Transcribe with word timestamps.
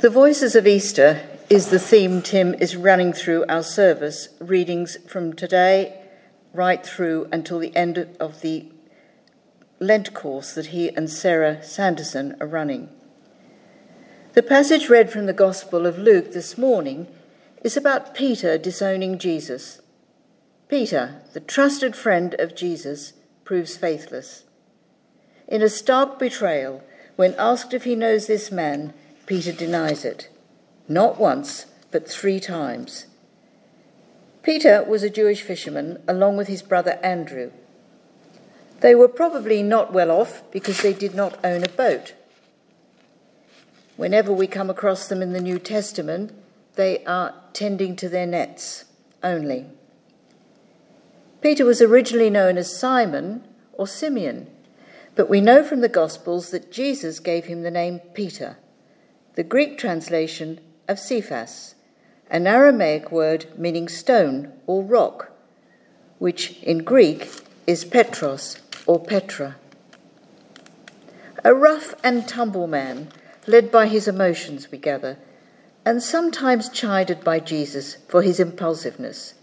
The 0.00 0.10
Voices 0.10 0.54
of 0.54 0.64
Easter 0.64 1.22
is 1.50 1.70
the 1.70 1.78
theme 1.80 2.22
Tim 2.22 2.54
is 2.54 2.76
running 2.76 3.12
through 3.12 3.44
our 3.48 3.64
service, 3.64 4.28
readings 4.38 4.96
from 5.08 5.32
today 5.32 6.00
right 6.52 6.86
through 6.86 7.26
until 7.32 7.58
the 7.58 7.74
end 7.74 8.06
of 8.20 8.40
the 8.40 8.66
Lent 9.80 10.14
course 10.14 10.54
that 10.54 10.66
he 10.66 10.88
and 10.90 11.10
Sarah 11.10 11.64
Sanderson 11.64 12.36
are 12.40 12.46
running. 12.46 12.90
The 14.34 14.42
passage 14.44 14.88
read 14.88 15.10
from 15.10 15.26
the 15.26 15.32
Gospel 15.32 15.84
of 15.84 15.98
Luke 15.98 16.32
this 16.32 16.56
morning 16.56 17.08
is 17.64 17.76
about 17.76 18.14
Peter 18.14 18.56
disowning 18.56 19.18
Jesus. 19.18 19.82
Peter, 20.68 21.22
the 21.32 21.40
trusted 21.40 21.96
friend 21.96 22.36
of 22.38 22.54
Jesus, 22.54 23.14
proves 23.44 23.76
faithless. 23.76 24.44
In 25.48 25.60
a 25.60 25.68
stark 25.68 26.20
betrayal, 26.20 26.84
when 27.16 27.34
asked 27.36 27.74
if 27.74 27.82
he 27.82 27.96
knows 27.96 28.28
this 28.28 28.52
man, 28.52 28.94
Peter 29.28 29.52
denies 29.52 30.06
it. 30.06 30.30
Not 30.88 31.20
once, 31.20 31.66
but 31.90 32.08
three 32.08 32.40
times. 32.40 33.04
Peter 34.42 34.82
was 34.82 35.02
a 35.02 35.10
Jewish 35.10 35.42
fisherman 35.42 36.02
along 36.08 36.38
with 36.38 36.48
his 36.48 36.62
brother 36.62 36.98
Andrew. 37.02 37.50
They 38.80 38.94
were 38.94 39.06
probably 39.06 39.62
not 39.62 39.92
well 39.92 40.10
off 40.10 40.42
because 40.50 40.80
they 40.80 40.94
did 40.94 41.14
not 41.14 41.38
own 41.44 41.62
a 41.62 41.68
boat. 41.68 42.14
Whenever 43.98 44.32
we 44.32 44.46
come 44.46 44.70
across 44.70 45.08
them 45.08 45.20
in 45.20 45.34
the 45.34 45.42
New 45.42 45.58
Testament, 45.58 46.32
they 46.76 47.04
are 47.04 47.34
tending 47.52 47.96
to 47.96 48.08
their 48.08 48.26
nets 48.26 48.86
only. 49.22 49.66
Peter 51.42 51.66
was 51.66 51.82
originally 51.82 52.30
known 52.30 52.56
as 52.56 52.74
Simon 52.74 53.44
or 53.74 53.86
Simeon, 53.86 54.46
but 55.14 55.28
we 55.28 55.42
know 55.42 55.62
from 55.62 55.82
the 55.82 55.88
Gospels 55.90 56.48
that 56.48 56.72
Jesus 56.72 57.20
gave 57.20 57.44
him 57.44 57.60
the 57.60 57.70
name 57.70 57.98
Peter 58.14 58.56
the 59.34 59.42
Greek 59.44 59.78
translation 59.78 60.60
of 60.88 60.98
Cephas, 60.98 61.74
an 62.30 62.46
Aramaic 62.46 63.10
word 63.10 63.46
meaning 63.56 63.88
stone 63.88 64.52
or 64.66 64.82
rock, 64.82 65.32
which 66.18 66.60
in 66.62 66.78
Greek 66.78 67.30
is 67.66 67.84
Petros 67.84 68.58
or 68.86 68.98
Petra. 68.98 69.56
A 71.44 71.54
rough 71.54 71.94
and 72.02 72.26
tumble 72.26 72.66
man, 72.66 73.08
led 73.46 73.70
by 73.70 73.86
his 73.86 74.08
emotions, 74.08 74.70
we 74.70 74.78
gather, 74.78 75.18
and 75.84 76.02
sometimes 76.02 76.68
chided 76.68 77.22
by 77.22 77.38
Jesus 77.38 77.96
for 78.08 78.22
his 78.22 78.40
impulsiveness. 78.40 79.34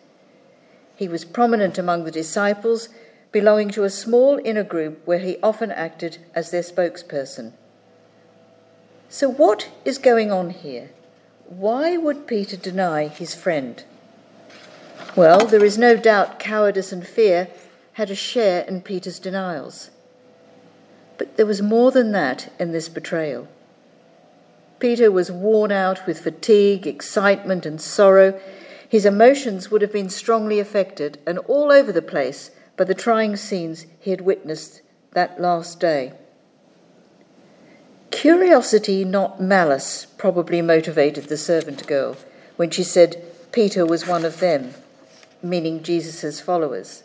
He 0.96 1.08
was 1.08 1.26
prominent 1.26 1.78
among 1.78 2.04
the 2.04 2.12
disciples, 2.12 2.90
belonging 3.32 3.70
to 3.70 3.84
a 3.84 3.90
small 3.90 4.40
inner 4.44 4.64
group 4.64 5.02
where 5.06 5.20
he 5.20 5.38
often 5.42 5.72
acted 5.72 6.20
as 6.34 6.52
their 6.52 6.62
spokesperson. 6.62 7.54
So, 9.10 9.30
what 9.30 9.70
is 9.86 9.98
going 9.98 10.32
on 10.32 10.50
here? 10.50 10.90
Why 11.48 11.96
would 11.96 12.28
Peter 12.28 12.58
deny 12.58 13.08
his 13.08 13.36
friend? 13.36 13.84
Well, 15.16 15.46
there 15.46 15.64
is 15.64 15.78
no 15.78 15.96
doubt 15.96 16.40
cowardice 16.40 16.92
and 16.92 17.06
fear 17.06 17.48
had 17.94 18.10
a 18.10 18.16
share 18.16 18.64
in 18.66 18.82
Peter's 18.82 19.20
denials. 19.20 19.92
But 21.18 21.38
there 21.38 21.46
was 21.46 21.62
more 21.62 21.92
than 21.92 22.12
that 22.12 22.52
in 22.60 22.72
this 22.72 22.90
betrayal. 22.90 23.48
Peter 24.80 25.10
was 25.10 25.32
worn 25.32 25.72
out 25.72 26.06
with 26.06 26.20
fatigue, 26.20 26.86
excitement, 26.86 27.66
and 27.66 27.80
sorrow. 27.80 28.38
His 28.90 29.06
emotions 29.06 29.72
would 29.72 29.82
have 29.82 29.94
been 29.94 30.10
strongly 30.10 30.60
affected 30.60 31.20
and 31.26 31.38
all 31.40 31.72
over 31.72 31.92
the 31.92 32.02
place 32.02 32.52
by 32.76 32.84
the 32.84 32.94
trying 32.94 33.38
scenes 33.38 33.86
he 34.00 34.12
had 34.12 34.22
witnessed 34.22 34.82
that 35.14 35.40
last 35.40 35.80
day. 35.80 36.12
Curiosity, 38.16 39.04
not 39.04 39.42
malice, 39.42 40.06
probably 40.18 40.62
motivated 40.62 41.26
the 41.26 41.36
servant 41.36 41.86
girl 41.86 42.16
when 42.56 42.70
she 42.70 42.82
said 42.82 43.22
Peter 43.52 43.86
was 43.86 44.08
one 44.08 44.24
of 44.24 44.40
them, 44.40 44.74
meaning 45.44 45.84
Jesus' 45.84 46.40
followers. 46.40 47.04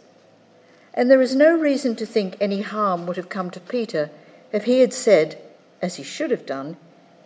And 0.94 1.11
there 1.11 1.20
is 1.20 1.34
no 1.34 1.59
reason 1.59 1.97
to 1.97 2.06
think 2.06 2.37
any 2.41 2.62
harm 2.62 3.09
would 3.09 3.16
have 3.16 3.28
come 3.28 3.50
to 3.50 3.59
Peter 3.59 4.10
if 4.53 4.66
he 4.66 4.78
had 4.78 4.93
said, 4.93 5.37
as 5.82 5.97
he 5.97 6.04
should 6.04 6.31
have 6.31 6.47
done, 6.47 6.76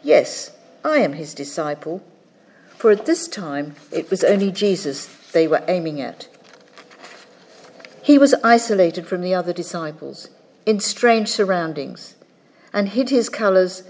Yes, 0.03 0.57
I 0.83 1.01
am 1.01 1.13
his 1.13 1.35
disciple. 1.35 2.03
For 2.79 2.91
at 2.91 3.05
this 3.05 3.29
time 3.29 3.77
it 3.93 4.09
was 4.11 4.25
only 4.25 4.51
Jesus 4.51 5.09
they 5.33 5.47
were 5.47 5.63
aiming 5.69 6.01
at. 6.01 6.27
He 8.03 8.17
was 8.17 8.33
isolated 8.43 9.07
from 9.07 9.21
the 9.21 9.35
other 9.35 9.53
disciples, 9.53 10.31
in 10.65 10.81
strange 10.81 11.29
surroundings 11.29 12.15
and 12.75 12.89
hid 12.91 13.09
his 13.09 13.29
colours 13.29 13.85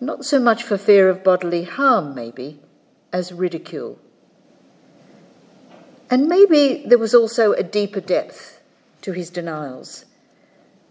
not 0.00 0.24
so 0.24 0.40
much 0.40 0.62
for 0.64 0.76
fear 0.76 1.08
of 1.08 1.22
bodily 1.22 1.62
harm, 1.62 2.14
maybe, 2.14 2.60
as 3.12 3.32
ridicule. 3.32 3.96
And 6.10 6.26
maybe 6.26 6.84
there 6.84 6.98
was 6.98 7.14
also 7.14 7.52
a 7.52 7.62
deeper 7.62 8.00
depth 8.00 8.60
to 9.02 9.12
his 9.12 9.30
denials, 9.30 10.04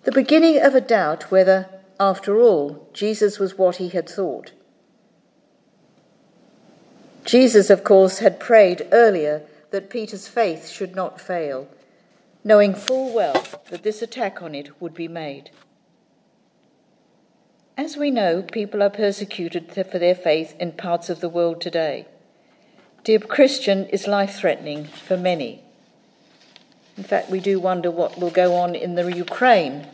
the 0.03 0.11
beginning 0.11 0.61
of 0.61 0.73
a 0.73 0.81
doubt 0.81 1.31
whether, 1.31 1.69
after 1.99 2.39
all, 2.39 2.89
Jesus 2.93 3.39
was 3.39 3.57
what 3.57 3.75
he 3.75 3.89
had 3.89 4.09
thought. 4.09 4.51
Jesus, 7.25 7.69
of 7.69 7.83
course, 7.83 8.19
had 8.19 8.39
prayed 8.39 8.87
earlier 8.91 9.43
that 9.71 9.89
Peter's 9.89 10.27
faith 10.27 10.69
should 10.69 10.95
not 10.95 11.21
fail, 11.21 11.67
knowing 12.43 12.73
full 12.73 13.13
well 13.13 13.45
that 13.69 13.83
this 13.83 14.01
attack 14.01 14.41
on 14.41 14.55
it 14.55 14.81
would 14.81 14.93
be 14.93 15.07
made. 15.07 15.49
As 17.75 17.97
we 17.97 18.11
know, 18.11 18.43
people 18.43 18.83
are 18.83 18.89
persecuted 18.91 19.73
for 19.73 19.97
their 19.97 20.13
faith 20.13 20.55
in 20.59 20.73
parts 20.73 21.09
of 21.09 21.21
the 21.21 21.29
world 21.29 21.59
today. 21.59 22.05
To 23.05 23.17
be 23.17 23.25
Christian 23.25 23.87
is 23.87 24.05
life 24.05 24.35
threatening 24.35 24.85
for 24.85 25.17
many. 25.17 25.63
In 26.95 27.03
fact, 27.03 27.31
we 27.31 27.39
do 27.39 27.59
wonder 27.59 27.89
what 27.89 28.19
will 28.19 28.29
go 28.29 28.55
on 28.55 28.75
in 28.75 28.93
the 28.93 29.11
Ukraine 29.11 29.87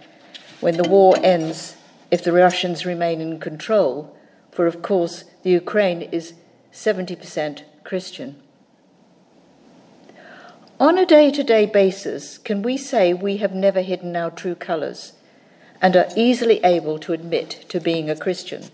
when 0.59 0.75
the 0.75 0.89
war 0.89 1.15
ends 1.23 1.77
if 2.11 2.21
the 2.21 2.33
Russians 2.33 2.85
remain 2.85 3.21
in 3.21 3.39
control, 3.39 4.13
for 4.51 4.67
of 4.67 4.81
course 4.81 5.23
the 5.43 5.51
Ukraine 5.51 6.01
is 6.01 6.33
70% 6.73 7.63
Christian. 7.85 8.35
On 10.81 10.97
a 10.97 11.05
day 11.05 11.31
to 11.31 11.43
day 11.43 11.65
basis, 11.65 12.37
can 12.37 12.61
we 12.61 12.75
say 12.75 13.13
we 13.13 13.37
have 13.37 13.53
never 13.53 13.81
hidden 13.81 14.17
our 14.17 14.31
true 14.31 14.55
colours? 14.55 15.13
And 15.81 15.95
are 15.95 16.07
easily 16.15 16.63
able 16.63 16.99
to 16.99 17.13
admit 17.13 17.65
to 17.69 17.79
being 17.79 18.09
a 18.09 18.15
Christian. 18.15 18.65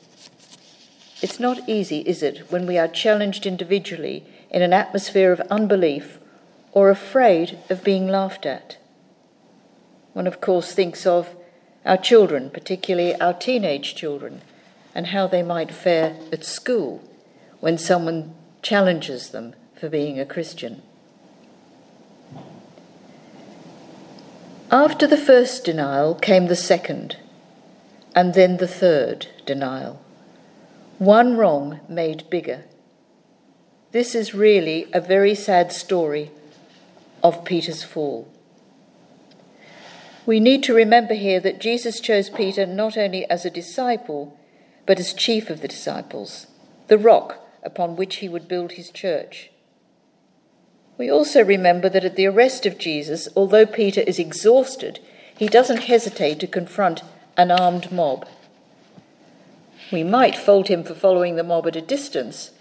It's 1.22 1.40
not 1.40 1.68
easy, 1.68 2.00
is 2.00 2.22
it, 2.22 2.52
when 2.52 2.66
we 2.66 2.78
are 2.78 2.88
challenged 2.88 3.46
individually 3.46 4.26
in 4.50 4.62
an 4.62 4.74
atmosphere 4.74 5.32
of 5.32 5.40
unbelief 5.50 6.20
or 6.72 6.90
afraid 6.90 7.58
of 7.70 7.84
being 7.84 8.08
laughed 8.08 8.46
at? 8.46 8.78
One, 10.14 10.28
of 10.28 10.42
course, 10.42 10.74
thinks 10.74 11.06
of 11.06 11.36
our 11.86 11.98
children, 11.98 12.50
particularly 12.50 13.20
our 13.22 13.34
teenage 13.34 13.96
children, 13.96 14.42
and 14.94 15.08
how 15.08 15.28
they 15.28 15.44
might 15.44 15.74
fare 15.74 16.18
at 16.32 16.44
school 16.44 17.04
when 17.60 17.78
someone 17.78 18.34
challenges 18.62 19.30
them 19.30 19.54
for 19.76 19.90
being 19.90 20.20
a 20.20 20.26
Christian. 20.26 20.82
After 24.76 25.08
the 25.08 25.16
first 25.16 25.64
denial 25.64 26.16
came 26.16 26.48
the 26.48 26.56
second, 26.58 27.16
and 28.14 28.34
then 28.34 28.58
the 28.58 28.68
third 28.68 29.28
denial. 29.46 30.02
One 30.98 31.38
wrong 31.38 31.80
made 31.88 32.30
bigger. 32.30 32.66
This 33.94 34.14
is 34.14 34.36
really 34.36 34.88
a 34.92 35.00
very 35.00 35.34
sad 35.34 35.72
story 35.72 36.30
of 37.24 37.46
Peter's 37.46 37.84
fall. 37.84 38.28
We 40.26 40.42
need 40.42 40.62
to 40.64 40.74
remember 40.74 41.14
here 41.14 41.40
that 41.40 41.62
Jesus 41.62 42.02
chose 42.02 42.30
Peter 42.30 42.66
not 42.66 42.98
only 42.98 43.24
as 43.30 43.46
a 43.46 43.50
disciple, 43.50 44.38
but 44.86 45.00
as 45.00 45.14
chief 45.14 45.50
of 45.50 45.62
the 45.62 45.70
disciples, 45.70 46.48
the 46.88 46.98
rock 46.98 47.48
upon 47.64 47.96
which 47.96 48.18
he 48.18 48.28
would 48.28 48.50
build 48.50 48.74
his 48.74 48.90
church. 48.90 49.52
We 50.98 51.12
also 51.12 51.44
remember 51.44 51.90
that 51.90 52.06
at 52.06 52.16
the 52.16 52.28
arrest 52.28 52.66
of 52.66 52.78
Jesus, 52.78 53.28
although 53.36 53.66
Peter 53.66 54.02
is 54.02 54.20
exhausted, 54.20 55.00
he 55.38 55.48
doesn't 55.48 55.84
hesitate 55.84 56.40
to 56.40 56.48
confront 56.48 57.04
an 57.36 57.52
armed 57.52 57.92
mob. 57.92 58.28
We 59.92 60.04
might 60.04 60.38
fault 60.38 60.70
him 60.70 60.84
for 60.84 60.96
following 60.96 61.36
the 61.36 61.44
mob 61.44 61.68
at 61.68 61.76
a 61.76 61.82
distance, 61.82 62.52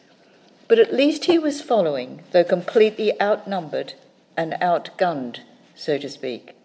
but 0.66 0.78
at 0.78 0.92
least 0.92 1.26
he 1.26 1.38
was 1.38 1.62
following, 1.62 2.22
though 2.32 2.44
completely 2.44 3.20
outnumbered 3.20 3.94
and 4.36 4.54
outgunned, 4.60 5.40
so 5.74 5.96
to 5.98 6.08
speak. 6.08 6.56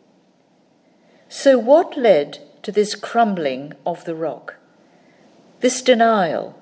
So, 1.27 1.59
what 1.59 1.95
led 1.95 2.39
to 2.63 2.71
this 2.71 2.95
crumbling 2.95 3.73
of 3.85 4.05
the 4.05 4.15
rock? 4.15 4.55
This 5.59 5.81
denial, 5.81 6.59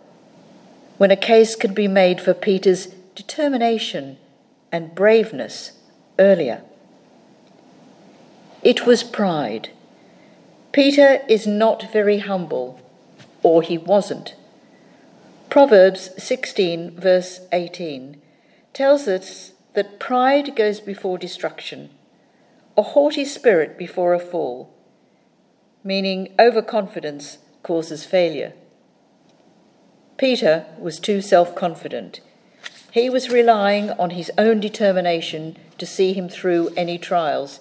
when 0.98 1.12
a 1.12 1.16
case 1.16 1.56
could 1.56 1.74
be 1.74 1.88
made 1.88 2.20
for 2.20 2.34
Peter's 2.34 2.88
determination 3.16 4.18
and 4.72 4.94
braveness 4.96 5.74
earlier. 6.20 6.62
It 8.64 8.86
was 8.86 9.04
pride. 9.04 9.70
Peter 10.72 11.22
is 11.28 11.48
not 11.48 11.92
very 11.92 12.20
humble, 12.20 12.80
or 13.44 13.62
he 13.62 13.78
wasn't. 13.78 14.36
Proverbs 15.50 16.12
16, 16.22 17.00
verse 17.00 17.42
18, 17.52 18.22
tells 18.74 19.08
us 19.08 19.54
that 19.74 20.00
pride 20.00 20.56
goes 20.56 20.80
before 20.80 21.18
destruction, 21.18 21.90
a 22.76 22.82
haughty 22.82 23.26
spirit 23.26 23.78
before 23.78 24.14
a 24.14 24.20
fall, 24.20 24.74
meaning 25.84 26.34
overconfidence 26.38 27.38
causes 27.64 28.06
failure. 28.06 28.54
Peter 30.18 30.66
was 30.80 31.00
too 31.00 31.22
self 31.22 31.56
confident. 31.56 32.22
He 32.98 33.12
was 33.12 33.30
relying 33.30 33.92
on 33.92 34.10
his 34.10 34.32
own 34.40 34.60
determination 34.60 35.56
to 35.78 35.86
see 35.86 36.14
him 36.14 36.28
through 36.28 36.70
any 36.76 36.98
trials 36.98 37.60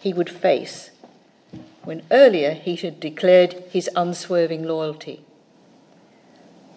he 0.00 0.12
would 0.12 0.28
face, 0.28 0.90
when 1.84 2.02
earlier 2.10 2.50
he 2.54 2.74
had 2.74 2.98
declared 2.98 3.52
his 3.70 3.88
unswerving 3.94 4.64
loyalty. 4.64 5.24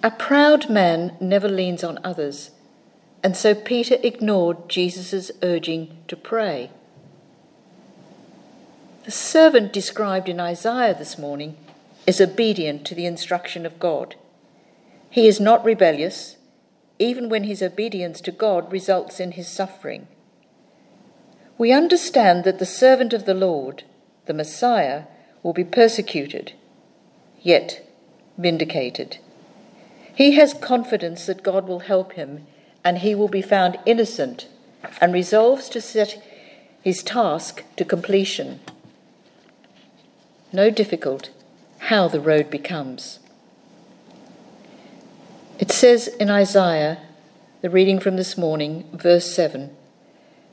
A 0.04 0.12
proud 0.12 0.70
man 0.70 1.18
never 1.20 1.50
leans 1.50 1.84
on 1.84 1.98
others, 2.04 2.52
and 3.24 3.36
so 3.36 3.56
Peter 3.56 3.98
ignored 4.04 4.70
Jesus' 4.70 5.32
urging 5.42 5.98
to 6.08 6.16
pray. 6.16 6.70
The 9.06 9.12
servant 9.12 9.74
described 9.74 10.30
in 10.30 10.40
Isaiah 10.40 10.94
this 10.94 11.18
morning 11.18 11.58
is 12.06 12.22
obedient 12.22 12.86
to 12.86 12.94
the 12.94 13.08
instruction 13.08 13.66
of 13.66 13.80
God. 13.80 14.14
He 15.10 15.26
is 15.28 15.40
not 15.40 15.66
rebellious, 15.66 16.37
even 17.00 17.30
when 17.30 17.44
his 17.44 17.62
obedience 17.62 18.22
to 18.22 18.32
God 18.32 18.72
results 18.72 19.20
in 19.20 19.34
his 19.34 19.48
suffering. 19.48 20.08
We 21.58 21.72
understand 21.72 22.44
that 22.44 22.60
the 22.60 22.66
servant 22.66 23.14
of 23.14 23.26
the 23.26 23.34
Lord, 23.34 23.84
the 24.26 24.34
Messiah, 24.34 25.04
will 25.44 25.54
be 25.54 25.64
persecuted, 25.64 26.54
yet 27.42 27.84
vindicated. 28.38 29.18
He 30.14 30.34
has 30.34 30.54
confidence 30.54 31.26
that 31.26 31.44
God 31.44 31.68
will 31.68 31.80
help 31.80 32.14
him 32.14 32.48
and 32.84 33.00
he 33.00 33.14
will 33.16 33.28
be 33.28 33.42
found 33.42 33.78
innocent 33.86 34.48
and 35.02 35.14
resolves 35.14 35.70
to 35.70 35.82
set 35.82 36.22
his 36.82 37.04
task 37.04 37.64
to 37.76 37.86
completion. 37.86 38.60
No 40.54 40.70
difficult 40.70 41.30
how 41.80 42.08
the 42.08 42.20
road 42.20 42.50
becomes. 42.50 43.20
It 45.60 45.72
says 45.72 46.08
in 46.08 46.30
Isaiah, 46.30 47.00
the 47.62 47.72
reading 47.72 48.00
from 48.00 48.16
this 48.16 48.38
morning, 48.38 48.88
verse 48.94 49.34
7 49.34 49.76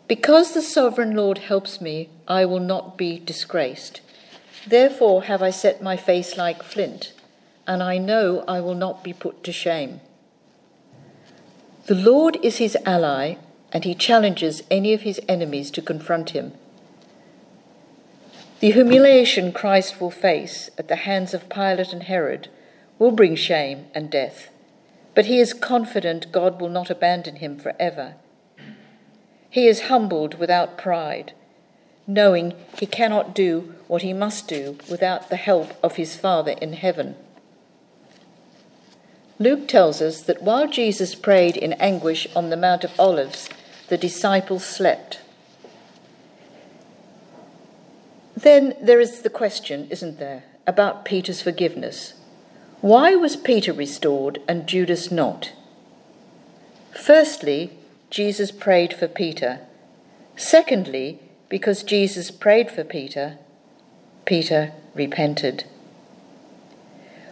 Because 0.08 0.54
the 0.54 0.62
sovereign 0.62 1.14
Lord 1.14 1.38
helps 1.38 1.78
me, 1.78 2.08
I 2.26 2.46
will 2.46 2.60
not 2.60 2.96
be 2.96 3.18
disgraced. 3.18 4.00
Therefore 4.66 5.24
have 5.24 5.42
I 5.42 5.50
set 5.50 5.82
my 5.82 5.98
face 5.98 6.38
like 6.38 6.62
flint, 6.62 7.12
and 7.66 7.82
I 7.82 7.98
know 7.98 8.44
I 8.48 8.62
will 8.62 8.74
not 8.74 9.04
be 9.04 9.12
put 9.12 9.44
to 9.44 9.52
shame. 9.52 10.00
The 11.84 11.94
Lord 11.94 12.38
is 12.42 12.56
his 12.56 12.74
ally, 12.86 13.34
and 13.72 13.84
he 13.84 13.94
challenges 13.94 14.62
any 14.70 14.94
of 14.94 15.02
his 15.02 15.20
enemies 15.28 15.70
to 15.72 15.82
confront 15.82 16.30
him. 16.30 16.54
The 18.60 18.70
humiliation 18.70 19.52
Christ 19.52 20.00
will 20.00 20.10
face 20.10 20.70
at 20.78 20.88
the 20.88 20.96
hands 20.96 21.34
of 21.34 21.50
Pilate 21.50 21.92
and 21.92 22.04
Herod 22.04 22.48
will 22.98 23.10
bring 23.10 23.34
shame 23.34 23.84
and 23.94 24.10
death, 24.10 24.48
but 25.14 25.26
he 25.26 25.38
is 25.38 25.54
confident 25.54 26.32
God 26.32 26.60
will 26.60 26.68
not 26.68 26.90
abandon 26.90 27.36
him 27.36 27.58
forever. 27.58 28.16
He 29.48 29.68
is 29.68 29.82
humbled 29.82 30.38
without 30.38 30.76
pride, 30.76 31.32
knowing 32.06 32.54
he 32.76 32.86
cannot 32.86 33.34
do 33.34 33.74
what 33.86 34.02
he 34.02 34.12
must 34.12 34.48
do 34.48 34.78
without 34.90 35.30
the 35.30 35.36
help 35.36 35.72
of 35.82 35.96
his 35.96 36.16
Father 36.16 36.52
in 36.60 36.72
heaven. 36.72 37.14
Luke 39.38 39.68
tells 39.68 40.00
us 40.00 40.22
that 40.22 40.42
while 40.42 40.68
Jesus 40.68 41.14
prayed 41.14 41.56
in 41.56 41.72
anguish 41.74 42.26
on 42.34 42.50
the 42.50 42.56
Mount 42.56 42.84
of 42.84 42.98
Olives, 42.98 43.48
the 43.88 43.98
disciples 43.98 44.64
slept. 44.64 45.20
Then 48.36 48.74
there 48.80 49.00
is 49.00 49.22
the 49.22 49.30
question, 49.30 49.86
isn't 49.90 50.18
there, 50.18 50.44
about 50.66 51.04
Peter's 51.04 51.42
forgiveness. 51.42 52.14
Why 52.84 53.14
was 53.14 53.34
Peter 53.34 53.72
restored 53.72 54.42
and 54.46 54.66
Judas 54.66 55.10
not? 55.10 55.52
Firstly, 56.92 57.72
Jesus 58.10 58.50
prayed 58.52 58.92
for 58.92 59.08
Peter. 59.08 59.60
Secondly, 60.36 61.18
because 61.48 61.82
Jesus 61.82 62.30
prayed 62.30 62.70
for 62.70 62.84
Peter, 62.84 63.38
Peter 64.26 64.74
repented. 64.94 65.64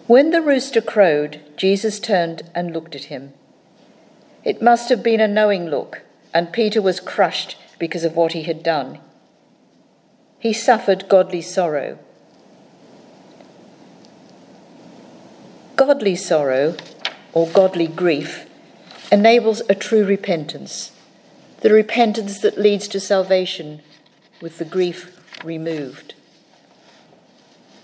When 0.06 0.30
the 0.30 0.40
rooster 0.40 0.80
crowed, 0.80 1.42
Jesus 1.58 2.00
turned 2.00 2.44
and 2.54 2.72
looked 2.72 2.94
at 2.94 3.12
him. 3.12 3.34
It 4.44 4.62
must 4.62 4.88
have 4.88 5.02
been 5.02 5.20
a 5.20 5.28
knowing 5.28 5.66
look, 5.66 6.00
and 6.32 6.50
Peter 6.50 6.80
was 6.80 6.98
crushed 6.98 7.58
because 7.78 8.04
of 8.04 8.16
what 8.16 8.32
he 8.32 8.44
had 8.44 8.62
done 8.62 9.00
he 10.42 10.52
suffered 10.52 11.08
godly 11.08 11.40
sorrow. 11.40 12.00
Godly 15.84 16.14
sorrow, 16.14 16.76
or 17.32 17.48
godly 17.48 17.88
grief, 17.88 18.48
enables 19.10 19.62
a 19.62 19.74
true 19.74 20.04
repentance, 20.04 20.92
the 21.62 21.72
repentance 21.72 22.38
that 22.38 22.56
leads 22.56 22.86
to 22.86 23.00
salvation 23.00 23.82
with 24.40 24.58
the 24.58 24.64
grief 24.64 25.18
removed. 25.42 26.14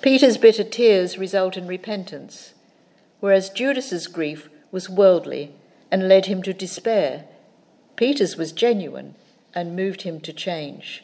Peter's 0.01 0.39
bitter 0.39 0.63
tears 0.63 1.19
result 1.19 1.57
in 1.57 1.67
repentance, 1.67 2.55
whereas 3.19 3.51
Judas's 3.51 4.07
grief 4.07 4.49
was 4.71 4.89
worldly 4.89 5.51
and 5.91 6.09
led 6.09 6.27
him 6.27 6.41
to 6.45 6.55
despair. 6.55 7.25
Peter's 7.97 8.37
was 8.37 8.53
genuine 8.53 9.17
and 9.57 9.75
moved 9.75 10.03
him 10.03 10.21
to 10.21 10.33
change. 10.33 11.03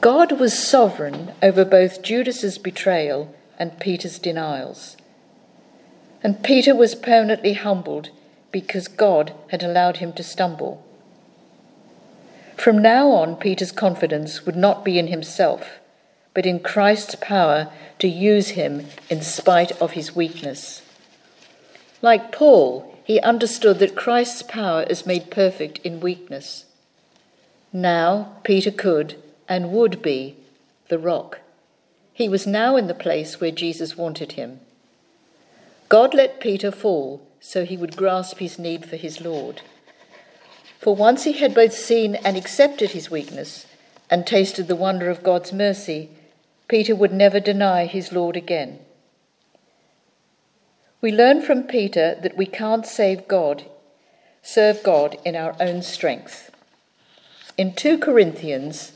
God 0.00 0.38
was 0.38 0.56
sovereign 0.56 1.32
over 1.42 1.64
both 1.64 2.00
Judas's 2.00 2.58
betrayal 2.58 3.34
and 3.58 3.78
Peter's 3.80 4.18
denials. 4.18 4.96
And 6.22 6.42
Peter 6.42 6.74
was 6.74 6.94
permanently 6.94 7.54
humbled 7.54 8.10
because 8.50 8.88
God 8.88 9.32
had 9.50 9.62
allowed 9.62 9.98
him 9.98 10.12
to 10.14 10.22
stumble. 10.22 10.84
From 12.56 12.80
now 12.80 13.10
on, 13.10 13.36
Peter's 13.36 13.72
confidence 13.72 14.46
would 14.46 14.56
not 14.56 14.84
be 14.84 14.98
in 14.98 15.08
himself, 15.08 15.78
but 16.34 16.46
in 16.46 16.60
Christ's 16.60 17.14
power 17.16 17.70
to 17.98 18.08
use 18.08 18.50
him 18.50 18.86
in 19.08 19.22
spite 19.22 19.72
of 19.80 19.92
his 19.92 20.16
weakness. 20.16 20.82
Like 22.02 22.32
Paul, 22.32 22.94
he 23.04 23.20
understood 23.20 23.78
that 23.78 23.94
Christ's 23.94 24.42
power 24.42 24.82
is 24.82 25.06
made 25.06 25.30
perfect 25.30 25.78
in 25.78 26.00
weakness. 26.00 26.64
Now, 27.72 28.38
Peter 28.42 28.70
could 28.70 29.16
and 29.48 29.70
would 29.70 30.02
be 30.02 30.36
the 30.88 30.98
rock. 30.98 31.40
He 32.16 32.30
was 32.30 32.46
now 32.46 32.76
in 32.76 32.86
the 32.86 32.94
place 32.94 33.42
where 33.42 33.50
Jesus 33.50 33.94
wanted 33.94 34.32
him. 34.32 34.60
God 35.90 36.14
let 36.14 36.40
Peter 36.40 36.70
fall 36.70 37.20
so 37.40 37.66
he 37.66 37.76
would 37.76 37.94
grasp 37.94 38.38
his 38.38 38.58
need 38.58 38.86
for 38.86 38.96
his 38.96 39.20
Lord. 39.20 39.60
For 40.80 40.96
once 40.96 41.24
he 41.24 41.34
had 41.34 41.54
both 41.54 41.74
seen 41.74 42.14
and 42.14 42.34
accepted 42.34 42.92
his 42.92 43.10
weakness 43.10 43.66
and 44.08 44.26
tasted 44.26 44.66
the 44.66 44.74
wonder 44.74 45.10
of 45.10 45.22
God's 45.22 45.52
mercy, 45.52 46.08
Peter 46.68 46.96
would 46.96 47.12
never 47.12 47.38
deny 47.38 47.84
his 47.84 48.12
Lord 48.12 48.34
again. 48.34 48.78
We 51.02 51.12
learn 51.12 51.42
from 51.42 51.64
Peter 51.64 52.16
that 52.22 52.38
we 52.38 52.46
can't 52.46 52.86
save 52.86 53.28
God, 53.28 53.66
serve 54.40 54.82
God 54.82 55.18
in 55.22 55.36
our 55.36 55.54
own 55.60 55.82
strength. 55.82 56.50
In 57.58 57.74
2 57.74 57.98
Corinthians, 57.98 58.92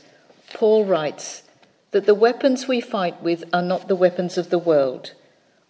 Paul 0.55 0.85
writes 0.85 1.43
that 1.91 2.05
the 2.05 2.15
weapons 2.15 2.67
we 2.67 2.81
fight 2.81 3.21
with 3.21 3.43
are 3.53 3.61
not 3.61 3.87
the 3.87 3.95
weapons 3.95 4.37
of 4.37 4.49
the 4.49 4.59
world. 4.59 5.13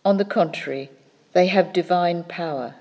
On 0.06 0.18
the 0.18 0.26
contrary, 0.26 0.90
they 1.34 1.48
have 1.48 1.74
divine 1.74 2.24
power. 2.24 2.76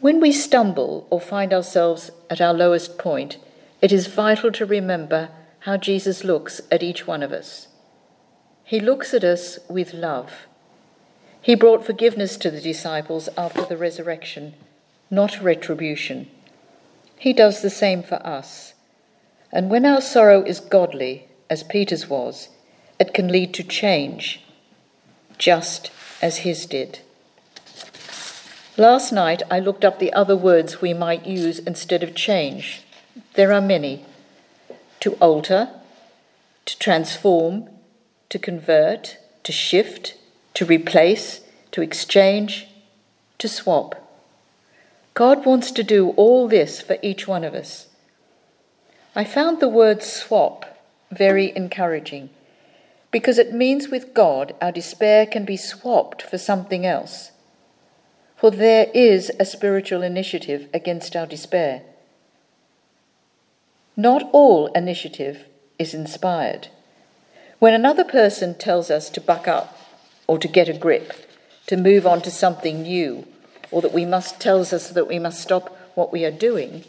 When 0.00 0.20
we 0.20 0.32
stumble 0.32 1.06
or 1.10 1.20
find 1.20 1.52
ourselves 1.52 2.10
at 2.28 2.40
our 2.40 2.52
lowest 2.52 2.98
point, 2.98 3.38
it 3.80 3.90
is 3.90 4.06
vital 4.06 4.52
to 4.52 4.66
remember 4.66 5.30
how 5.60 5.76
Jesus 5.76 6.24
looks 6.24 6.60
at 6.70 6.82
each 6.82 7.06
one 7.06 7.22
of 7.22 7.32
us. 7.32 7.68
He 8.64 8.80
looks 8.80 9.14
at 9.14 9.24
us 9.24 9.58
with 9.68 9.94
love. 9.94 10.46
He 11.40 11.54
brought 11.54 11.84
forgiveness 11.86 12.36
to 12.38 12.50
the 12.50 12.60
disciples 12.60 13.28
after 13.36 13.64
the 13.64 13.76
resurrection, 13.76 14.54
not 15.10 15.42
retribution. 15.42 16.28
He 17.18 17.32
does 17.32 17.62
the 17.62 17.70
same 17.70 18.02
for 18.02 18.16
us. 18.26 18.73
And 19.54 19.70
when 19.70 19.86
our 19.86 20.00
sorrow 20.00 20.42
is 20.42 20.58
godly, 20.58 21.28
as 21.48 21.62
Peter's 21.62 22.10
was, 22.10 22.48
it 22.98 23.14
can 23.14 23.28
lead 23.28 23.54
to 23.54 23.62
change, 23.62 24.42
just 25.38 25.92
as 26.20 26.38
his 26.38 26.66
did. 26.66 26.98
Last 28.76 29.12
night 29.12 29.44
I 29.52 29.60
looked 29.60 29.84
up 29.84 30.00
the 30.00 30.12
other 30.12 30.36
words 30.36 30.80
we 30.80 30.92
might 30.92 31.24
use 31.24 31.60
instead 31.60 32.02
of 32.02 32.16
change. 32.16 32.82
There 33.34 33.52
are 33.52 33.60
many 33.60 34.04
to 34.98 35.12
alter, 35.14 35.70
to 36.64 36.78
transform, 36.80 37.70
to 38.30 38.40
convert, 38.40 39.18
to 39.44 39.52
shift, 39.52 40.16
to 40.54 40.64
replace, 40.64 41.42
to 41.70 41.80
exchange, 41.80 42.66
to 43.38 43.48
swap. 43.48 43.94
God 45.14 45.46
wants 45.46 45.70
to 45.70 45.84
do 45.84 46.10
all 46.16 46.48
this 46.48 46.80
for 46.80 46.96
each 47.02 47.28
one 47.28 47.44
of 47.44 47.54
us. 47.54 47.86
I 49.16 49.24
found 49.24 49.60
the 49.60 49.68
word 49.68 50.02
swap 50.02 50.66
very 51.12 51.54
encouraging 51.56 52.30
because 53.12 53.38
it 53.38 53.54
means 53.54 53.88
with 53.88 54.12
God 54.12 54.56
our 54.60 54.72
despair 54.72 55.24
can 55.24 55.44
be 55.44 55.56
swapped 55.56 56.20
for 56.20 56.36
something 56.36 56.84
else. 56.84 57.30
For 58.36 58.50
there 58.50 58.88
is 58.92 59.30
a 59.38 59.44
spiritual 59.44 60.02
initiative 60.02 60.68
against 60.74 61.14
our 61.14 61.26
despair. 61.26 61.82
Not 63.96 64.28
all 64.32 64.66
initiative 64.74 65.46
is 65.78 65.94
inspired. 65.94 66.66
When 67.60 67.72
another 67.72 68.04
person 68.04 68.56
tells 68.56 68.90
us 68.90 69.08
to 69.10 69.20
buck 69.20 69.46
up 69.46 69.78
or 70.26 70.38
to 70.38 70.48
get 70.48 70.68
a 70.68 70.76
grip, 70.76 71.12
to 71.68 71.76
move 71.76 72.04
on 72.04 72.20
to 72.22 72.30
something 72.32 72.82
new, 72.82 73.26
or 73.70 73.80
that 73.80 73.92
we 73.92 74.04
must 74.04 74.40
tells 74.40 74.72
us 74.72 74.88
that 74.90 75.08
we 75.08 75.20
must 75.20 75.40
stop 75.40 75.76
what 75.94 76.12
we 76.12 76.24
are 76.24 76.32
doing, 76.32 76.84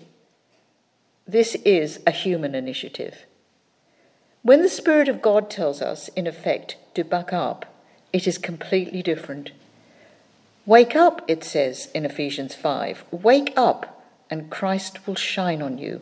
this 1.27 1.55
is 1.65 2.00
a 2.05 2.12
human 2.12 2.53
initiative. 2.53 3.25
When 4.44 4.62
the 4.62 4.70
Spirit 4.70 5.10
of 5.10 5.24
God 5.24 5.50
tells 5.50 5.82
us, 5.82 6.08
in 6.10 6.27
effect, 6.27 6.77
to 6.94 7.03
buck 7.03 7.34
up, 7.34 7.65
it 8.13 8.27
is 8.27 8.38
completely 8.38 9.01
different. 9.01 9.51
Wake 10.65 10.96
up, 10.96 11.24
it 11.27 11.44
says 11.44 11.89
in 11.94 12.05
Ephesians 12.05 12.53
5. 12.53 13.05
Wake 13.12 13.53
up, 13.58 14.05
and 14.29 14.51
Christ 14.51 15.08
will 15.08 15.15
shine 15.15 15.62
on 15.62 15.77
you. 15.77 16.01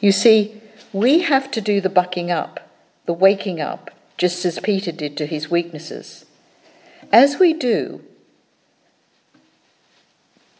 You 0.00 0.12
see, 0.12 0.60
we 0.92 1.20
have 1.20 1.50
to 1.52 1.60
do 1.60 1.80
the 1.80 1.88
bucking 1.88 2.30
up, 2.30 2.68
the 3.06 3.12
waking 3.12 3.60
up, 3.60 3.90
just 4.18 4.44
as 4.44 4.58
Peter 4.58 4.92
did 4.92 5.16
to 5.16 5.26
his 5.26 5.50
weaknesses. 5.50 6.26
As 7.10 7.38
we 7.38 7.52
do 7.52 8.02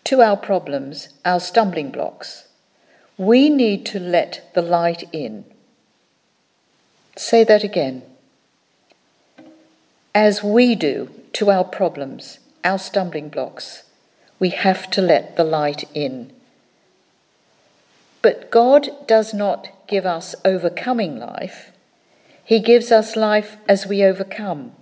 to 0.05 0.23
our 0.23 0.37
problems, 0.37 1.11
our 1.25 1.41
stumbling 1.41 1.91
blocks, 1.91 2.49
we 3.23 3.49
need 3.49 3.87
to 3.87 4.01
let 4.01 4.51
the 4.53 4.63
light 4.63 5.05
in. 5.13 5.45
Say 7.17 7.45
that 7.45 7.63
again. 7.63 8.03
As 10.13 10.43
we 10.43 10.75
do 10.75 11.09
to 11.35 11.51
our 11.51 11.63
problems, 11.63 12.41
our 12.65 12.79
stumbling 12.79 13.29
blocks, 13.29 13.85
we 14.41 14.51
have 14.51 14.91
to 14.91 15.01
let 15.01 15.37
the 15.37 15.45
light 15.45 15.85
in. 15.95 16.33
But 18.23 18.51
God 18.51 18.89
does 19.07 19.33
not 19.33 19.69
give 19.87 20.05
us 20.05 20.35
overcoming 20.45 21.21
life, 21.21 21.71
He 22.45 22.59
gives 22.59 22.91
us 22.91 23.15
life 23.15 23.57
as 23.69 23.87
we 23.87 24.03
overcome. 24.03 24.73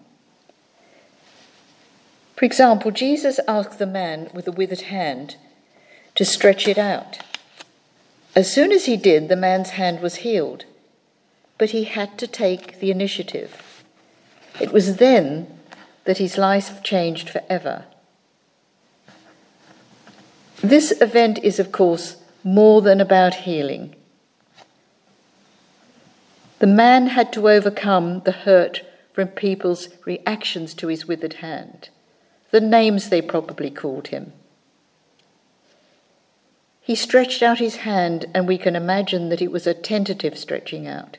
For 2.37 2.47
example, 2.47 2.91
Jesus 2.91 3.39
asked 3.47 3.79
the 3.79 3.87
man 3.87 4.31
with 4.33 4.47
the 4.47 4.53
withered 4.53 4.83
hand 4.83 5.37
to 6.15 6.25
stretch 6.25 6.67
it 6.67 6.79
out. 6.79 7.19
As 8.35 8.53
soon 8.53 8.73
as 8.73 8.87
he 8.87 8.97
did, 8.97 9.29
the 9.29 9.37
man's 9.37 9.71
hand 9.71 10.01
was 10.01 10.17
healed 10.17 10.65
but 11.61 11.71
he 11.71 11.85
had 11.85 12.17
to 12.17 12.27
take 12.27 12.81
the 12.81 12.91
initiative. 12.91 13.85
It 14.59 14.73
was 14.73 14.97
then 14.97 15.59
that 16.05 16.17
his 16.17 16.39
life 16.39 16.83
changed 16.83 17.29
forever. 17.29 17.85
This 20.63 20.99
event 21.03 21.39
is, 21.43 21.59
of 21.59 21.71
course, 21.71 22.17
more 22.43 22.81
than 22.81 22.99
about 22.99 23.45
healing. 23.45 23.95
The 26.61 26.67
man 26.67 27.09
had 27.09 27.31
to 27.35 27.51
overcome 27.51 28.21
the 28.21 28.33
hurt 28.33 28.81
from 29.13 29.29
people's 29.29 29.91
reactions 30.07 30.73
to 30.75 30.87
his 30.87 31.07
withered 31.07 31.35
hand, 31.35 31.91
the 32.53 32.61
names 32.63 33.11
they 33.11 33.21
probably 33.21 33.71
called 33.71 34.09
him. 34.09 34.33
He 36.91 36.97
stretched 36.97 37.41
out 37.41 37.61
his 37.61 37.77
hand, 37.87 38.27
and 38.35 38.49
we 38.49 38.59
can 38.59 38.75
imagine 38.75 39.29
that 39.29 39.41
it 39.41 39.53
was 39.53 39.65
a 39.65 39.75
tentative 39.75 40.37
stretching 40.37 40.89
out 40.89 41.19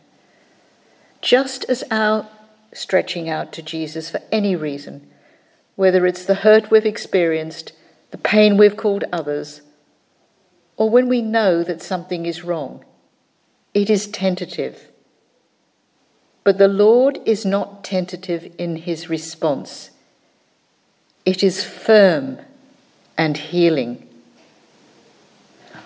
just 1.22 1.64
as 1.70 1.82
our 1.90 2.28
stretching 2.74 3.30
out 3.30 3.54
to 3.54 3.62
Jesus 3.62 4.10
for 4.10 4.20
any 4.34 4.54
reason, 4.54 5.10
whether 5.78 6.06
it's 6.06 6.26
the 6.26 6.44
hurt 6.44 6.70
we've 6.70 6.86
experienced, 6.86 7.72
the 8.10 8.18
pain 8.18 8.58
we've 8.58 8.76
caused 8.76 9.06
others, 9.14 9.62
or 10.76 10.90
when 10.90 11.08
we 11.08 11.22
know 11.22 11.64
that 11.64 11.82
something 11.82 12.26
is 12.26 12.44
wrong. 12.44 12.84
It 13.74 13.90
is 13.90 14.08
tentative. 14.08 14.90
But 16.44 16.58
the 16.58 16.68
Lord 16.68 17.18
is 17.26 17.46
not 17.46 17.86
tentative 17.86 18.54
in 18.58 18.76
his 18.76 19.10
response, 19.10 19.92
it 21.26 21.42
is 21.42 21.64
firm 21.64 22.40
and 23.18 23.38
healing. 23.38 24.10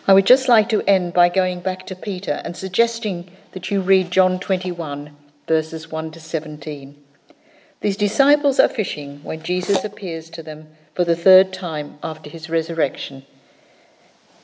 I 0.07 0.13
would 0.13 0.27
just 0.27 0.47
like 0.47 0.69
to 0.69 0.83
end 0.87 1.13
by 1.13 1.29
going 1.29 1.61
back 1.61 1.87
to 1.87 1.95
Peter 1.95 2.39
and 2.45 2.55
suggesting 2.55 3.31
that 3.53 3.71
you 3.71 3.81
read 3.81 4.11
John 4.11 4.39
21 4.39 5.15
verses 5.47 5.91
1 5.91 6.11
to 6.11 6.19
17. 6.19 6.95
These 7.81 7.97
disciples 7.97 8.59
are 8.59 8.69
fishing 8.69 9.23
when 9.23 9.41
Jesus 9.41 9.83
appears 9.83 10.29
to 10.31 10.43
them 10.43 10.67
for 10.93 11.05
the 11.05 11.15
third 11.15 11.51
time 11.51 11.97
after 12.03 12.29
his 12.29 12.51
resurrection. 12.51 13.25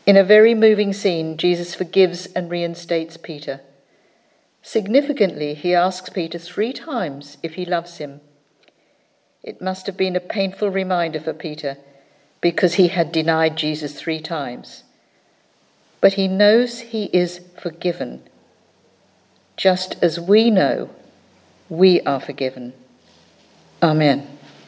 In 0.08 0.18
a 0.18 0.24
very 0.24 0.56
moving 0.56 0.94
scene, 0.94 1.38
Jesus 1.38 1.76
forgives 1.76 2.26
and 2.28 2.50
reinstates 2.50 3.18
Peter. 3.18 3.62
Significantly, 4.64 5.54
he 5.54 5.76
asks 5.76 6.10
Peter 6.10 6.40
three 6.40 6.74
times 6.74 7.38
if 7.44 7.54
he 7.54 7.66
loves 7.66 7.98
him. 7.98 8.22
It 9.44 9.62
must 9.62 9.86
have 9.86 9.98
been 9.98 10.16
a 10.16 10.20
painful 10.20 10.70
reminder 10.70 11.20
for 11.20 11.34
Peter 11.34 11.78
because 12.42 12.76
he 12.76 12.88
had 12.88 13.12
denied 13.12 13.58
Jesus 13.58 13.94
three 13.94 14.20
times. 14.20 14.84
But 16.02 16.14
he 16.14 16.28
knows 16.28 16.80
he 16.80 17.06
is 17.14 17.42
forgiven 17.62 18.24
just 19.56 19.96
as 20.02 20.20
we 20.20 20.50
know 20.50 20.90
we 21.70 22.02
are 22.02 22.20
forgiven. 22.20 22.74
Amen. 23.84 24.28